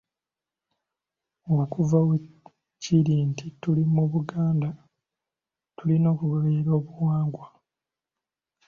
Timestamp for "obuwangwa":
6.79-7.45